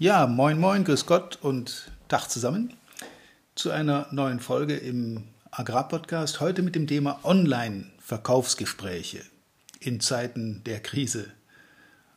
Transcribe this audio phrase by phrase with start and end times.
[0.00, 2.72] Ja, moin, moin, grüß Gott und Tag zusammen
[3.54, 6.40] zu einer neuen Folge im Agrarpodcast.
[6.40, 9.20] Heute mit dem Thema Online-Verkaufsgespräche
[9.78, 11.26] in Zeiten der Krise.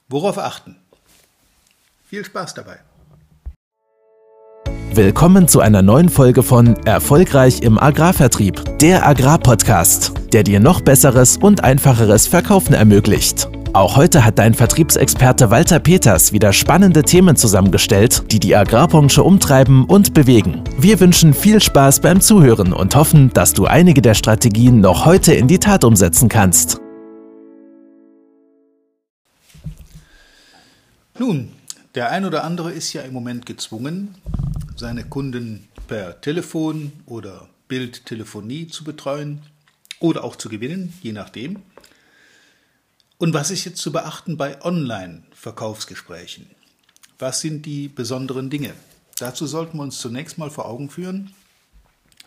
[0.07, 0.77] Worauf achten?
[2.05, 2.79] Viel Spaß dabei.
[4.93, 11.35] Willkommen zu einer neuen Folge von Erfolgreich im Agrarvertrieb, der Agrarpodcast, der dir noch besseres
[11.35, 13.49] und einfacheres Verkaufen ermöglicht.
[13.75, 19.85] Auch heute hat dein Vertriebsexperte Walter Peters wieder spannende Themen zusammengestellt, die die Agrarbranche umtreiben
[19.85, 20.63] und bewegen.
[20.77, 25.33] Wir wünschen viel Spaß beim Zuhören und hoffen, dass du einige der Strategien noch heute
[25.33, 26.79] in die Tat umsetzen kannst.
[31.17, 31.49] Nun,
[31.95, 34.13] der ein oder andere ist ja im Moment gezwungen,
[34.75, 39.41] seine Kunden per Telefon oder Bildtelefonie zu betreuen
[39.99, 41.63] oder auch zu gewinnen, je nachdem.
[43.17, 46.49] Und was ist jetzt zu beachten bei Online-Verkaufsgesprächen?
[47.19, 48.73] Was sind die besonderen Dinge?
[49.17, 51.33] Dazu sollten wir uns zunächst mal vor Augen führen,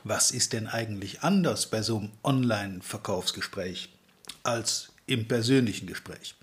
[0.05, 3.89] was ist denn eigentlich anders bei so einem Online-Verkaufsgespräch
[4.45, 6.37] als im persönlichen Gespräch?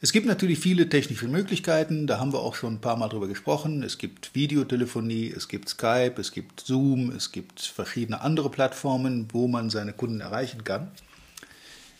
[0.00, 3.28] Es gibt natürlich viele technische Möglichkeiten, da haben wir auch schon ein paar Mal drüber
[3.28, 3.82] gesprochen.
[3.82, 9.48] Es gibt Videotelefonie, es gibt Skype, es gibt Zoom, es gibt verschiedene andere Plattformen, wo
[9.48, 10.90] man seine Kunden erreichen kann.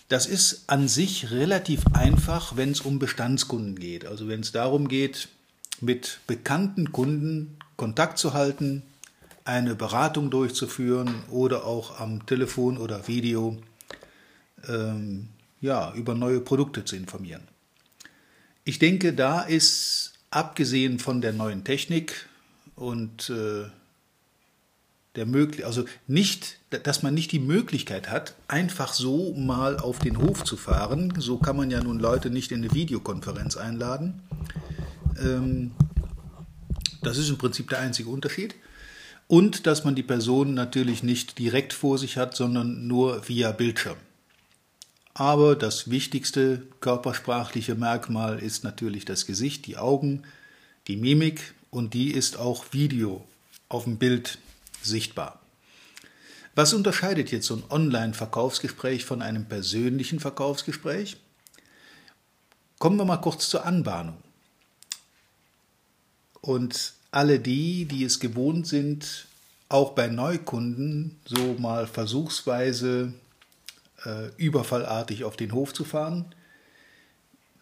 [0.08, 4.06] Das ist an sich relativ einfach, wenn es um Bestandskunden geht.
[4.06, 5.28] Also wenn es darum geht,
[5.80, 8.82] mit bekannten Kunden Kontakt zu halten,
[9.44, 13.58] eine Beratung durchzuführen oder auch am Telefon oder Video
[14.68, 15.28] ähm,
[15.60, 17.42] ja, über neue Produkte zu informieren.
[18.64, 22.28] Ich denke, da ist abgesehen von der neuen Technik
[22.74, 23.68] und äh,
[25.16, 30.18] der möglich, also nicht, dass man nicht die Möglichkeit hat, einfach so mal auf den
[30.18, 31.14] Hof zu fahren.
[31.18, 34.22] So kann man ja nun Leute nicht in eine Videokonferenz einladen.
[35.20, 35.72] Ähm,
[37.02, 38.54] das ist im Prinzip der einzige Unterschied.
[39.28, 43.96] Und dass man die Person natürlich nicht direkt vor sich hat, sondern nur via Bildschirm.
[45.14, 50.22] Aber das wichtigste körpersprachliche Merkmal ist natürlich das Gesicht, die Augen,
[50.88, 53.26] die Mimik und die ist auch Video
[53.68, 54.38] auf dem Bild
[54.86, 55.40] sichtbar.
[56.54, 61.18] Was unterscheidet jetzt so ein Online-Verkaufsgespräch von einem persönlichen Verkaufsgespräch?
[62.78, 64.16] Kommen wir mal kurz zur Anbahnung.
[66.40, 69.26] Und alle die, die es gewohnt sind,
[69.68, 73.12] auch bei Neukunden so mal versuchsweise
[74.04, 76.34] äh, überfallartig auf den Hof zu fahren.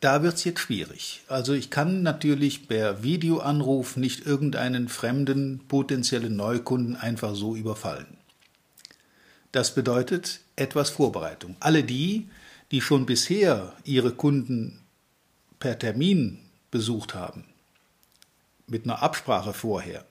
[0.05, 1.23] Da wird es jetzt schwierig.
[1.29, 8.19] Also ich kann natürlich per Videoanruf nicht irgendeinen fremden potenziellen Neukunden einfach so überfallen.
[9.51, 11.57] Das bedeutet etwas Vorbereitung.
[11.59, 12.29] Alle die,
[12.71, 14.83] die schon bisher ihre Kunden
[15.59, 16.39] per Termin
[16.71, 17.47] besucht haben,
[18.67, 20.05] mit einer Absprache vorher,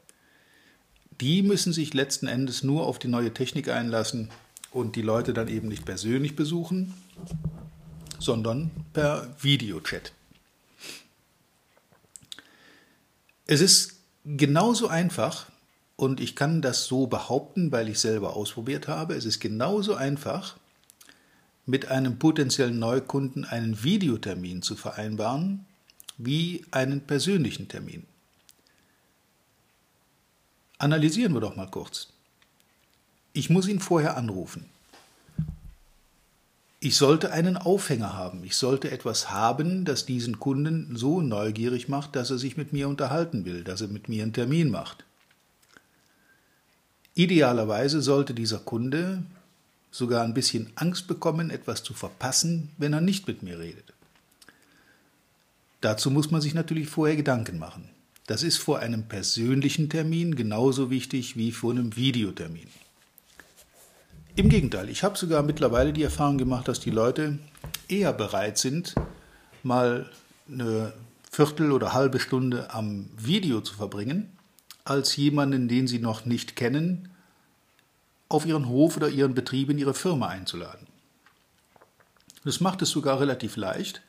[1.22, 4.32] die müssen sich letzten Endes nur auf die neue Technik einlassen
[4.72, 6.96] und die Leute dann eben nicht persönlich besuchen,
[8.20, 10.12] sondern per Videochat.
[13.46, 15.48] Es ist genauso einfach,
[15.96, 20.58] und ich kann das so behaupten, weil ich selber ausprobiert habe, es ist genauso einfach,
[21.66, 25.66] mit einem potenziellen Neukunden einen Videotermin zu vereinbaren,
[26.18, 28.06] wie einen persönlichen Termin.
[30.78, 32.10] Analysieren wir doch mal kurz.
[33.32, 34.66] Ich muss ihn vorher anrufen.
[36.86, 38.44] Ich sollte einen Aufhänger haben.
[38.44, 42.90] Ich sollte etwas haben, das diesen Kunden so neugierig macht, dass er sich mit mir
[42.90, 45.06] unterhalten will, dass er mit mir einen Termin macht.
[47.16, 49.24] Idealerweise sollte dieser Kunde
[49.92, 53.94] sogar ein bisschen Angst bekommen, etwas zu verpassen, wenn er nicht mit mir redet.
[55.80, 57.88] Dazu muss man sich natürlich vorher Gedanken machen.
[58.28, 62.68] Das ist vor einem persönlichen Termin genauso wichtig wie vor einem Videotermin.
[64.36, 67.38] Im Gegenteil, ich habe sogar mittlerweile die Erfahrung gemacht, dass die Leute
[67.88, 68.96] eher bereit sind,
[69.62, 70.10] mal
[70.50, 70.92] eine
[71.32, 74.36] Viertel oder halbe Stunde am Video zu verbringen,
[74.86, 77.10] als jemanden, den sie noch nicht kennen,
[78.28, 80.88] auf ihren Hof oder ihren Betrieb in ihre Firma einzuladen.
[82.44, 84.02] Das macht es sogar relativ leicht.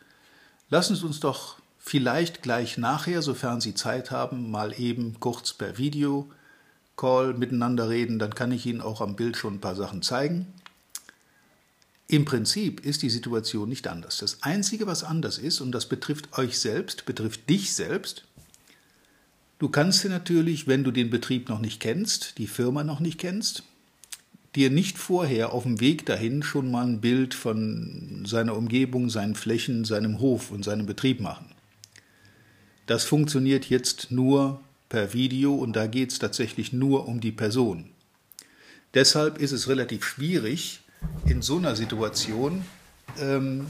[0.70, 5.76] Lassen Sie uns doch vielleicht gleich nachher, sofern Sie Zeit haben, mal eben kurz per
[5.76, 6.30] Video
[6.96, 10.46] Call miteinander reden, dann kann ich Ihnen auch am Bild schon ein paar Sachen zeigen.
[12.06, 14.18] Im Prinzip ist die Situation nicht anders.
[14.18, 18.24] Das Einzige, was anders ist, und das betrifft euch selbst, betrifft dich selbst,
[19.58, 23.18] du kannst dir natürlich, wenn du den Betrieb noch nicht kennst, die Firma noch nicht
[23.18, 23.64] kennst,
[24.54, 29.34] dir nicht vorher auf dem Weg dahin schon mal ein Bild von seiner Umgebung, seinen
[29.34, 31.46] Flächen, seinem Hof und seinem Betrieb machen.
[32.86, 34.60] Das funktioniert jetzt nur
[34.94, 37.90] per Video und da geht es tatsächlich nur um die Person.
[38.94, 40.82] Deshalb ist es relativ schwierig,
[41.26, 42.64] in so einer Situation
[43.20, 43.66] ähm,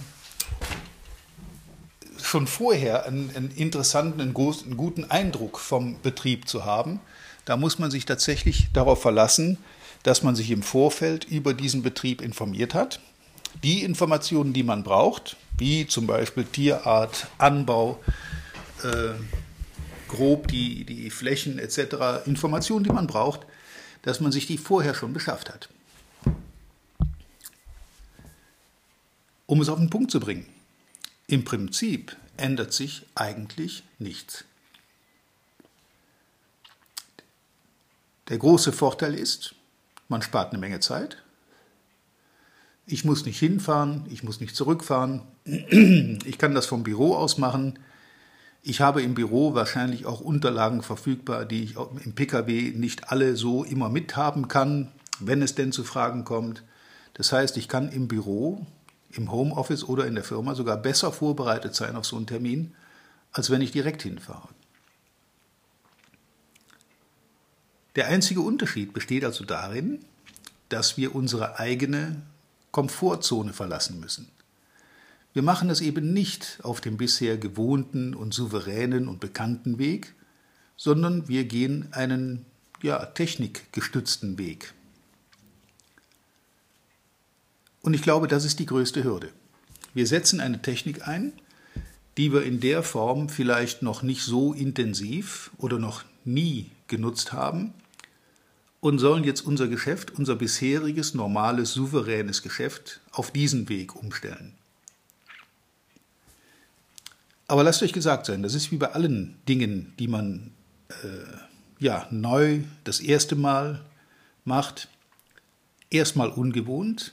[2.23, 7.01] schon vorher einen, einen interessanten, einen, großen, einen guten Eindruck vom Betrieb zu haben.
[7.47, 9.57] Da muss man sich tatsächlich darauf verlassen,
[10.03, 13.01] dass man sich im Vorfeld über diesen Betrieb informiert hat.
[13.63, 17.99] Die Informationen, die man braucht, wie zum Beispiel Tierart, Anbau,
[18.83, 19.15] äh,
[20.15, 23.47] grob die, die Flächen etc., Informationen, die man braucht,
[24.03, 25.69] dass man sich die vorher schon beschafft hat.
[29.47, 30.47] Um es auf den Punkt zu bringen,
[31.27, 34.45] im Prinzip ändert sich eigentlich nichts.
[38.29, 39.55] Der große Vorteil ist,
[40.09, 41.23] man spart eine Menge Zeit.
[42.87, 45.23] Ich muss nicht hinfahren, ich muss nicht zurückfahren.
[45.45, 47.79] Ich kann das vom Büro aus machen.
[48.67, 53.63] Ich habe im Büro wahrscheinlich auch Unterlagen verfügbar, die ich im Pkw nicht alle so
[53.63, 54.91] immer mithaben kann,
[55.21, 56.65] wenn es denn zu Fragen kommt.
[57.13, 58.67] Das heißt, ich kann im Büro,
[59.11, 62.75] im Homeoffice oder in der Firma sogar besser vorbereitet sein auf so einen Termin,
[63.33, 64.49] als wenn ich direkt hinfahre.
[67.97, 70.03] Der einzige Unterschied besteht also darin,
[70.71, 72.23] dass wir unsere eigene
[72.71, 74.31] Komfortzone verlassen müssen.
[75.35, 80.15] Wir machen es eben nicht auf dem bisher gewohnten und souveränen und bekannten Weg,
[80.77, 82.47] sondern wir gehen einen
[82.83, 84.73] ja, technikgestützten Weg.
[87.83, 89.29] Und ich glaube, das ist die größte Hürde.
[89.93, 91.33] Wir setzen eine Technik ein,
[92.17, 97.75] die wir in der Form vielleicht noch nicht so intensiv oder noch nie genutzt haben
[98.81, 104.55] und sollen jetzt unser Geschäft, unser bisheriges, normales, souveränes Geschäft auf diesen Weg umstellen.
[107.55, 110.51] Aber lasst euch gesagt sein, das ist wie bei allen Dingen, die man
[110.89, 111.05] äh,
[111.79, 113.85] ja, neu das erste Mal
[114.45, 114.89] macht.
[115.89, 117.13] Erstmal ungewohnt,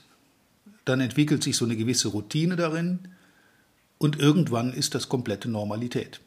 [0.84, 2.98] dann entwickelt sich so eine gewisse Routine darin
[3.98, 6.18] und irgendwann ist das komplette Normalität.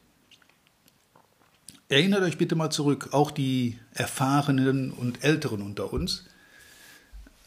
[1.90, 6.24] Erinnert euch bitte mal zurück, auch die Erfahrenen und Älteren unter uns.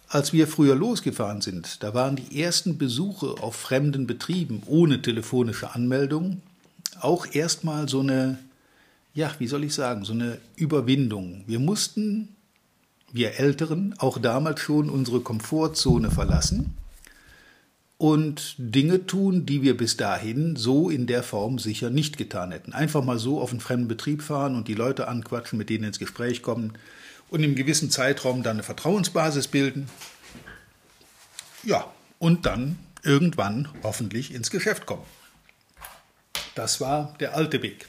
[0.08, 5.74] Als wir früher losgefahren sind, da waren die ersten Besuche auf fremden Betrieben ohne telefonische
[5.74, 6.44] Anmeldung
[7.04, 8.38] auch erstmal so eine,
[9.14, 11.44] ja, wie soll ich sagen, so eine Überwindung.
[11.48, 12.36] Wir mussten,
[13.12, 16.78] wir Älteren, auch damals schon unsere Komfortzone verlassen
[18.00, 22.72] und Dinge tun, die wir bis dahin so in der Form sicher nicht getan hätten.
[22.72, 26.00] Einfach mal so auf einen fremden Betrieb fahren und die Leute anquatschen, mit denen ins
[26.00, 26.74] Gespräch kommen
[27.30, 29.90] und im gewissen Zeitraum dann eine Vertrauensbasis bilden.
[31.64, 35.04] Ja, und dann irgendwann hoffentlich ins Geschäft kommen.
[36.60, 37.88] Das war der alte Weg.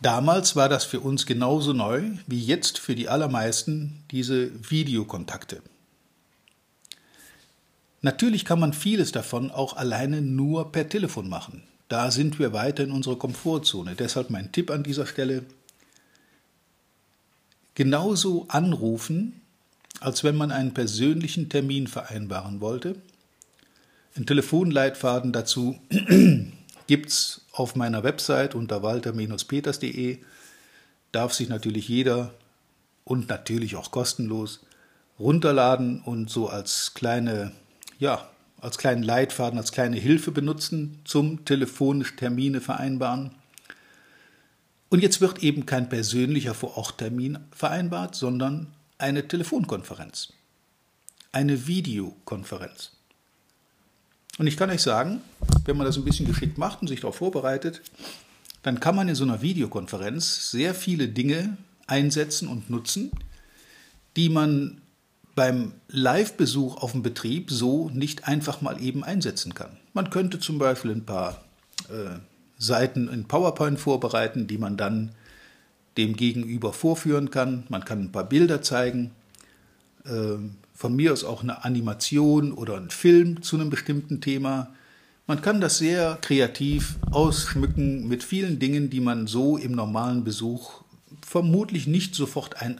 [0.00, 5.62] Damals war das für uns genauso neu wie jetzt für die allermeisten diese Videokontakte.
[8.02, 11.64] Natürlich kann man vieles davon auch alleine nur per Telefon machen.
[11.88, 13.96] Da sind wir weiter in unserer Komfortzone.
[13.96, 15.42] Deshalb mein Tipp an dieser Stelle.
[17.74, 19.40] Genauso anrufen,
[19.98, 22.94] als wenn man einen persönlichen Termin vereinbaren wollte.
[24.14, 25.80] Ein Telefonleitfaden dazu
[26.86, 30.18] gibt es auf meiner Website unter walter-peters.de.
[31.12, 32.34] Darf sich natürlich jeder
[33.04, 34.60] und natürlich auch kostenlos
[35.18, 37.52] runterladen und so als kleine,
[37.98, 38.28] ja,
[38.60, 43.30] als kleinen Leitfaden, als kleine Hilfe benutzen zum telefonisch Termine vereinbaren.
[44.88, 50.32] Und jetzt wird eben kein persönlicher Vor-Ort-Termin vereinbart, sondern eine Telefonkonferenz,
[51.32, 52.95] eine Videokonferenz.
[54.38, 55.20] Und ich kann euch sagen,
[55.64, 57.82] wenn man das ein bisschen geschickt macht und sich darauf vorbereitet,
[58.62, 63.12] dann kann man in so einer Videokonferenz sehr viele Dinge einsetzen und nutzen,
[64.16, 64.80] die man
[65.34, 69.76] beim Live-Besuch auf dem Betrieb so nicht einfach mal eben einsetzen kann.
[69.92, 71.44] Man könnte zum Beispiel ein paar
[71.88, 72.18] äh,
[72.58, 75.12] Seiten in PowerPoint vorbereiten, die man dann
[75.96, 77.64] dem Gegenüber vorführen kann.
[77.68, 79.12] Man kann ein paar Bilder zeigen.
[80.04, 80.38] Äh,
[80.76, 84.74] von mir aus auch eine Animation oder ein Film zu einem bestimmten Thema.
[85.26, 90.82] Man kann das sehr kreativ ausschmücken mit vielen Dingen, die man so im normalen Besuch
[91.26, 92.78] vermutlich nicht sofort ein,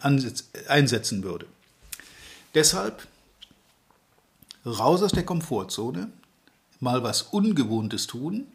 [0.69, 1.47] einsetzen würde.
[2.55, 3.07] Deshalb
[4.65, 6.09] raus aus der Komfortzone,
[6.81, 8.47] mal was Ungewohntes tun,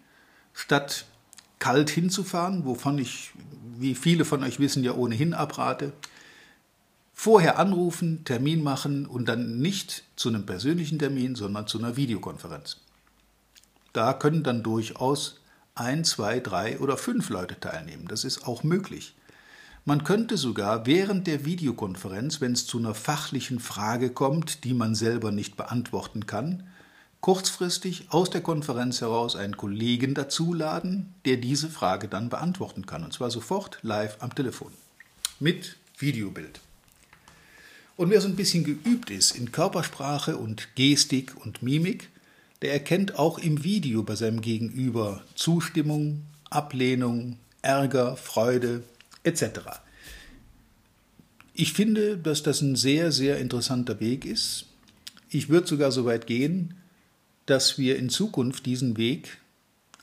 [0.53, 1.05] statt
[1.59, 3.31] kalt hinzufahren, wovon ich,
[3.77, 5.93] wie viele von euch wissen, ja ohnehin abrate,
[7.23, 12.77] Vorher anrufen, Termin machen und dann nicht zu einem persönlichen Termin, sondern zu einer Videokonferenz.
[13.93, 15.39] Da können dann durchaus
[15.75, 18.07] ein, zwei, drei oder fünf Leute teilnehmen.
[18.07, 19.13] Das ist auch möglich.
[19.85, 24.95] Man könnte sogar während der Videokonferenz, wenn es zu einer fachlichen Frage kommt, die man
[24.95, 26.63] selber nicht beantworten kann,
[27.19, 33.03] kurzfristig aus der Konferenz heraus einen Kollegen dazuladen, der diese Frage dann beantworten kann.
[33.03, 34.71] Und zwar sofort live am Telefon.
[35.39, 36.61] Mit Videobild.
[37.97, 42.09] Und wer so ein bisschen geübt ist in Körpersprache und Gestik und Mimik,
[42.61, 48.83] der erkennt auch im Video bei seinem Gegenüber Zustimmung, Ablehnung, Ärger, Freude,
[49.23, 49.43] etc.
[51.53, 54.65] Ich finde, dass das ein sehr, sehr interessanter Weg ist.
[55.29, 56.75] Ich würde sogar so weit gehen,
[57.45, 59.37] dass wir in Zukunft diesen Weg,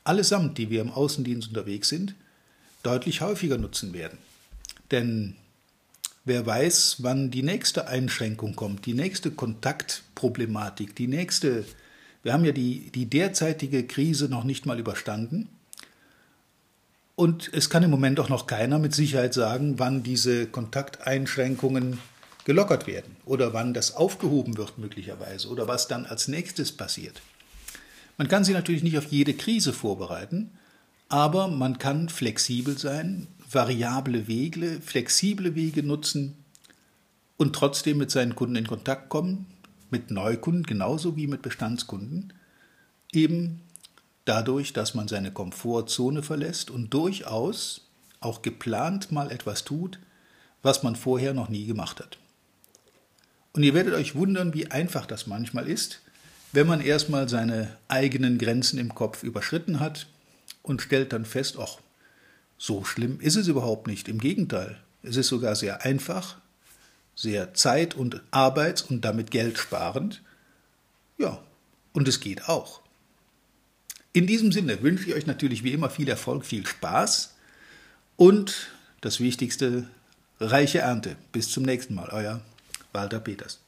[0.04, 2.14] allesamt, die wir im Außendienst unterwegs sind,
[2.82, 4.18] deutlich häufiger nutzen werden.
[4.90, 5.36] Denn
[6.28, 11.64] wer weiß, wann die nächste Einschränkung kommt, die nächste Kontaktproblematik, die nächste,
[12.22, 15.48] wir haben ja die, die derzeitige Krise noch nicht mal überstanden.
[17.16, 21.98] Und es kann im Moment auch noch keiner mit Sicherheit sagen, wann diese Kontakteinschränkungen
[22.44, 27.20] gelockert werden oder wann das aufgehoben wird möglicherweise oder was dann als nächstes passiert.
[28.16, 30.50] Man kann sich natürlich nicht auf jede Krise vorbereiten,
[31.08, 36.36] aber man kann flexibel sein, variable Wege, flexible Wege nutzen
[37.36, 39.46] und trotzdem mit seinen Kunden in Kontakt kommen,
[39.90, 42.32] mit Neukunden genauso wie mit Bestandskunden,
[43.12, 43.62] eben
[44.24, 47.88] dadurch, dass man seine Komfortzone verlässt und durchaus
[48.20, 49.98] auch geplant mal etwas tut,
[50.62, 52.18] was man vorher noch nie gemacht hat.
[53.52, 56.02] Und ihr werdet euch wundern, wie einfach das manchmal ist,
[56.52, 60.06] wenn man erstmal seine eigenen Grenzen im Kopf überschritten hat
[60.62, 61.78] und stellt dann fest, ach,
[62.58, 64.08] so schlimm ist es überhaupt nicht.
[64.08, 66.36] Im Gegenteil, es ist sogar sehr einfach,
[67.14, 70.22] sehr zeit- und arbeits- und damit geldsparend.
[71.16, 71.40] Ja,
[71.92, 72.82] und es geht auch.
[74.12, 77.34] In diesem Sinne wünsche ich euch natürlich wie immer viel Erfolg, viel Spaß
[78.16, 78.68] und
[79.00, 79.88] das Wichtigste,
[80.40, 81.16] reiche Ernte.
[81.30, 82.40] Bis zum nächsten Mal, euer
[82.92, 83.60] Walter Peters.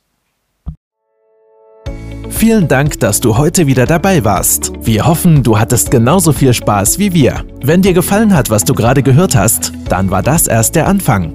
[2.30, 4.72] Vielen Dank, dass du heute wieder dabei warst.
[4.82, 7.44] Wir hoffen, du hattest genauso viel Spaß wie wir.
[7.62, 11.34] Wenn dir gefallen hat, was du gerade gehört hast, dann war das erst der Anfang.